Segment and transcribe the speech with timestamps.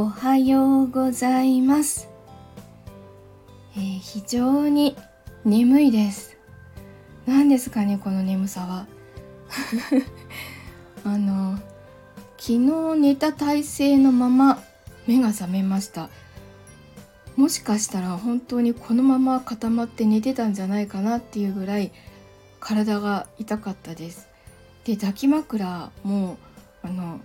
[0.00, 2.08] おはようございます、
[3.76, 4.94] えー、非常に
[5.44, 6.36] 眠いです。
[7.26, 8.86] 何ですかねこの眠さは。
[11.02, 11.58] あの
[12.36, 14.62] 昨日寝た体勢のまま
[15.08, 16.10] 目が覚めました。
[17.34, 21.90] もしかしたら本当にこのまま固まって寝てたんじゃないかなっていうぐらい
[22.60, 24.28] 体が痛かったです。
[24.84, 26.38] で抱き枕も
[26.84, 27.18] あの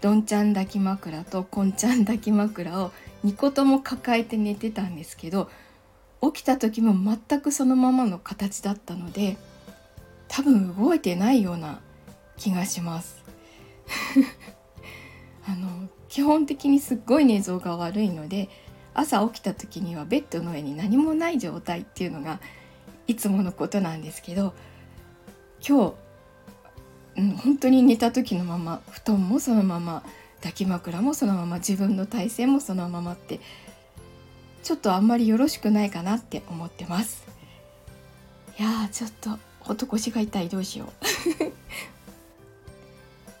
[0.00, 2.92] どんちゃん抱き枕とこんちゃん抱き枕を
[3.24, 5.50] 2個とも抱えて寝てたんですけど
[6.22, 9.36] 起きた時も全くそのままの形だったので
[10.28, 11.80] 多分動いてないような
[12.36, 13.24] 気がします。
[15.46, 18.48] あの基本的にすっごい寝相が悪いので
[18.92, 22.40] 朝起きた時にはベッドの上に何もない状態っていうのが
[23.06, 24.54] いつものことなんですけど
[25.66, 25.94] 今日、
[27.18, 30.04] うん、本当に寝た時のまま布団もそのまま
[30.36, 33.40] 抱き枕もそのまま自分の体勢もそのままって
[34.62, 37.26] ちょっとあんまりよろしくないかなって思ってます。
[38.58, 40.88] いやちょっとほと腰が痛いどうしよう。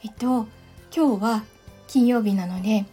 [0.02, 0.46] えっと
[0.94, 1.44] 今日は
[1.86, 2.86] 金曜日なので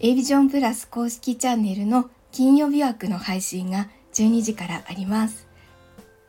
[0.00, 5.46] A ビジョンプラス公式チャンネルの金曜日枠の配信が12時からあります。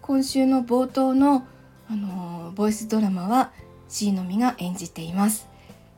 [0.01, 1.45] 今週の冒頭の、
[1.87, 3.51] あの、ボイスドラマは
[3.89, 5.49] C のみが演じています。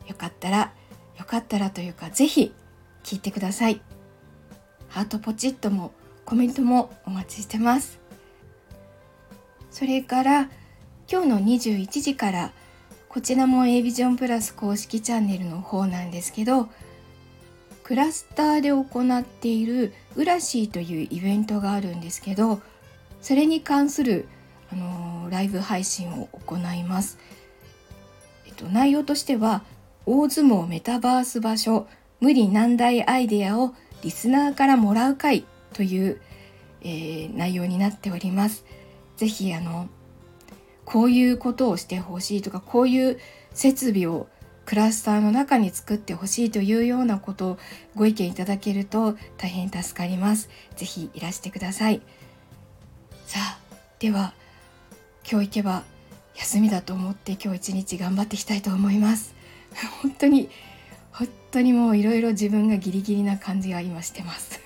[0.08, 0.74] よかったら
[1.20, 2.54] よかったらというかぜひ
[3.04, 3.82] 聞いてください。
[4.88, 5.92] ハートポチッとも
[6.26, 8.00] コメントもお待ちしてます。
[9.70, 10.50] それから
[11.12, 12.52] 今日の21時から
[13.10, 16.70] こちらも A ビジョンプラス公式チャンネルの方なんですけど
[17.84, 22.62] クラスターで行っているウラシーというイベントがあるんですけど
[23.22, 24.28] それに関する、
[24.72, 27.18] あのー、ライブ配信を行います。
[28.62, 29.64] と、内容としては
[30.06, 31.88] 大相撲メタバース場所
[32.20, 33.74] 無理難題アイデアを
[34.04, 36.22] リスナーからもらう会という、
[36.82, 38.66] えー、内容になっております。
[39.18, 39.90] ぜひあの
[40.86, 43.20] こういうことをしてほしいとかこういう
[43.54, 44.28] 設備を
[44.66, 47.58] クラスターの中に作ってほしいというようなことを
[47.96, 50.50] ご意見いただけると大変助かります。
[50.76, 52.02] ぜひいらしてください。
[53.26, 53.60] さあ、
[54.00, 54.34] では
[55.30, 55.84] 今日行けば
[56.36, 59.34] 休みだと思って今日一日頑張っていきたいと思います。
[60.02, 60.50] 本当に
[61.12, 64.60] 本当にもういろいろ自分がギリギリな感じが今してます。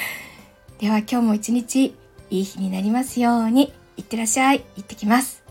[0.78, 1.94] では今日も一日
[2.30, 3.72] いい日になりますように。
[3.96, 4.60] いってらっしゃい。
[4.76, 5.47] 行ってきます。